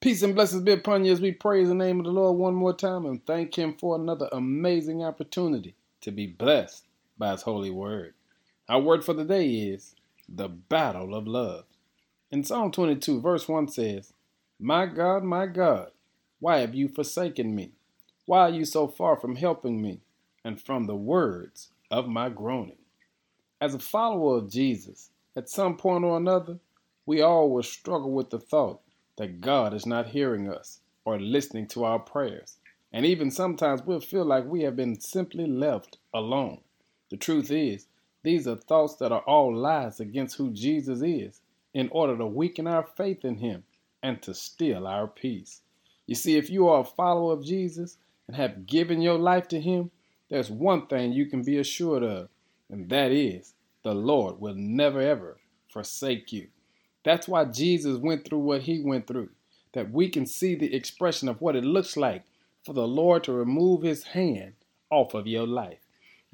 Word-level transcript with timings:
Peace 0.00 0.22
and 0.22 0.34
blessings 0.34 0.62
be 0.62 0.72
upon 0.72 1.04
you 1.04 1.12
as 1.12 1.20
we 1.20 1.30
praise 1.30 1.68
the 1.68 1.74
name 1.74 2.00
of 2.00 2.06
the 2.06 2.10
Lord 2.10 2.38
one 2.38 2.54
more 2.54 2.72
time 2.72 3.04
and 3.04 3.22
thank 3.26 3.58
Him 3.58 3.74
for 3.74 3.96
another 3.96 4.30
amazing 4.32 5.04
opportunity 5.04 5.74
to 6.00 6.10
be 6.10 6.26
blessed 6.26 6.86
by 7.18 7.32
His 7.32 7.42
holy 7.42 7.68
word. 7.68 8.14
Our 8.66 8.80
word 8.80 9.04
for 9.04 9.12
the 9.12 9.26
day 9.26 9.50
is 9.50 9.94
the 10.26 10.48
battle 10.48 11.14
of 11.14 11.28
love. 11.28 11.66
In 12.30 12.42
Psalm 12.42 12.72
22, 12.72 13.20
verse 13.20 13.46
1 13.46 13.68
says, 13.68 14.14
My 14.58 14.86
God, 14.86 15.22
my 15.22 15.44
God, 15.44 15.90
why 16.38 16.60
have 16.60 16.74
you 16.74 16.88
forsaken 16.88 17.54
me? 17.54 17.72
Why 18.24 18.40
are 18.40 18.50
you 18.50 18.64
so 18.64 18.88
far 18.88 19.16
from 19.16 19.36
helping 19.36 19.82
me 19.82 20.00
and 20.42 20.58
from 20.58 20.86
the 20.86 20.96
words 20.96 21.72
of 21.90 22.08
my 22.08 22.30
groaning? 22.30 22.78
As 23.60 23.74
a 23.74 23.78
follower 23.78 24.38
of 24.38 24.50
Jesus, 24.50 25.10
at 25.36 25.50
some 25.50 25.76
point 25.76 26.04
or 26.04 26.16
another, 26.16 26.58
we 27.04 27.20
all 27.20 27.50
will 27.50 27.62
struggle 27.62 28.12
with 28.12 28.30
the 28.30 28.38
thought 28.38 28.80
that 29.20 29.42
God 29.42 29.74
is 29.74 29.84
not 29.84 30.06
hearing 30.06 30.50
us 30.50 30.80
or 31.04 31.20
listening 31.20 31.66
to 31.66 31.84
our 31.84 31.98
prayers. 31.98 32.56
And 32.90 33.04
even 33.04 33.30
sometimes 33.30 33.82
we'll 33.82 34.00
feel 34.00 34.24
like 34.24 34.46
we 34.46 34.62
have 34.62 34.76
been 34.76 34.98
simply 34.98 35.46
left 35.46 35.98
alone. 36.14 36.62
The 37.10 37.18
truth 37.18 37.50
is, 37.50 37.86
these 38.22 38.48
are 38.48 38.56
thoughts 38.56 38.94
that 38.96 39.12
are 39.12 39.20
all 39.26 39.54
lies 39.54 40.00
against 40.00 40.38
who 40.38 40.50
Jesus 40.52 41.02
is 41.02 41.42
in 41.74 41.90
order 41.92 42.16
to 42.16 42.24
weaken 42.24 42.66
our 42.66 42.82
faith 42.96 43.22
in 43.26 43.36
Him 43.36 43.62
and 44.02 44.22
to 44.22 44.32
steal 44.32 44.86
our 44.86 45.06
peace. 45.06 45.60
You 46.06 46.14
see, 46.14 46.38
if 46.38 46.48
you 46.48 46.68
are 46.68 46.80
a 46.80 46.84
follower 46.84 47.34
of 47.34 47.44
Jesus 47.44 47.98
and 48.26 48.34
have 48.34 48.64
given 48.64 49.02
your 49.02 49.18
life 49.18 49.48
to 49.48 49.60
Him, 49.60 49.90
there's 50.30 50.50
one 50.50 50.86
thing 50.86 51.12
you 51.12 51.26
can 51.26 51.42
be 51.42 51.58
assured 51.58 52.04
of, 52.04 52.30
and 52.70 52.88
that 52.88 53.12
is 53.12 53.52
the 53.82 53.94
Lord 53.94 54.40
will 54.40 54.54
never 54.54 55.02
ever 55.02 55.36
forsake 55.68 56.32
you. 56.32 56.48
That's 57.04 57.28
why 57.28 57.46
Jesus 57.46 57.98
went 57.98 58.24
through 58.24 58.40
what 58.40 58.62
he 58.62 58.80
went 58.80 59.06
through, 59.06 59.30
that 59.72 59.90
we 59.90 60.08
can 60.08 60.26
see 60.26 60.54
the 60.54 60.74
expression 60.74 61.28
of 61.28 61.40
what 61.40 61.56
it 61.56 61.64
looks 61.64 61.96
like 61.96 62.24
for 62.64 62.72
the 62.72 62.86
Lord 62.86 63.24
to 63.24 63.32
remove 63.32 63.82
his 63.82 64.04
hand 64.04 64.52
off 64.90 65.14
of 65.14 65.26
your 65.26 65.46
life. 65.46 65.78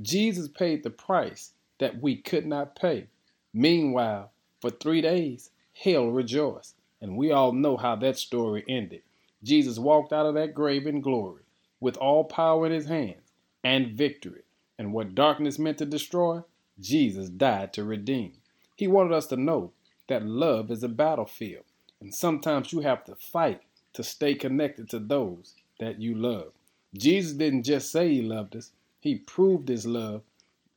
Jesus 0.00 0.48
paid 0.48 0.82
the 0.82 0.90
price 0.90 1.52
that 1.78 2.00
we 2.00 2.16
could 2.16 2.46
not 2.46 2.76
pay. 2.76 3.08
Meanwhile, 3.52 4.30
for 4.60 4.70
three 4.70 5.00
days, 5.00 5.50
hell 5.74 6.08
rejoiced. 6.08 6.74
And 7.00 7.16
we 7.16 7.30
all 7.30 7.52
know 7.52 7.76
how 7.76 7.96
that 7.96 8.16
story 8.16 8.64
ended. 8.68 9.02
Jesus 9.42 9.78
walked 9.78 10.12
out 10.12 10.26
of 10.26 10.34
that 10.34 10.54
grave 10.54 10.86
in 10.86 11.02
glory 11.02 11.42
with 11.78 11.98
all 11.98 12.24
power 12.24 12.64
in 12.64 12.72
his 12.72 12.86
hands 12.86 13.32
and 13.62 13.92
victory. 13.92 14.42
And 14.78 14.92
what 14.92 15.14
darkness 15.14 15.58
meant 15.58 15.78
to 15.78 15.84
destroy, 15.84 16.42
Jesus 16.80 17.28
died 17.28 17.72
to 17.74 17.84
redeem. 17.84 18.32
He 18.74 18.88
wanted 18.88 19.12
us 19.12 19.26
to 19.26 19.36
know 19.36 19.72
that 20.08 20.24
love 20.24 20.70
is 20.70 20.82
a 20.82 20.88
battlefield, 20.88 21.64
and 22.00 22.14
sometimes 22.14 22.72
you 22.72 22.80
have 22.80 23.04
to 23.04 23.14
fight 23.14 23.62
to 23.94 24.02
stay 24.02 24.34
connected 24.34 24.88
to 24.90 24.98
those 24.98 25.54
that 25.80 26.00
you 26.00 26.14
love. 26.14 26.52
Jesus 26.96 27.32
didn't 27.32 27.64
just 27.64 27.90
say 27.90 28.08
he 28.08 28.22
loved 28.22 28.56
us, 28.56 28.70
he 29.00 29.16
proved 29.16 29.68
his 29.68 29.86
love 29.86 30.22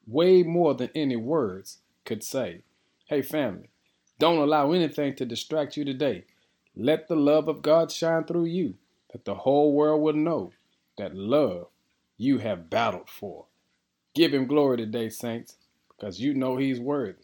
way 0.07 0.43
more 0.43 0.73
than 0.73 0.89
any 0.95 1.15
words 1.15 1.79
could 2.05 2.23
say. 2.23 2.61
Hey, 3.05 3.21
family, 3.21 3.69
don't 4.19 4.39
allow 4.39 4.71
anything 4.71 5.15
to 5.15 5.25
distract 5.25 5.77
you 5.77 5.85
today. 5.85 6.25
Let 6.75 7.07
the 7.07 7.15
love 7.15 7.47
of 7.47 7.61
God 7.61 7.91
shine 7.91 8.23
through 8.23 8.45
you, 8.45 8.75
that 9.11 9.25
the 9.25 9.35
whole 9.35 9.73
world 9.73 10.01
will 10.01 10.13
know 10.13 10.51
that 10.97 11.15
love 11.15 11.67
you 12.17 12.39
have 12.39 12.69
battled 12.69 13.09
for. 13.09 13.45
Give 14.13 14.33
him 14.33 14.47
glory 14.47 14.77
today, 14.77 15.09
saints, 15.09 15.57
because 15.89 16.19
you 16.19 16.33
know 16.33 16.57
he's 16.57 16.79
worthy. 16.79 17.23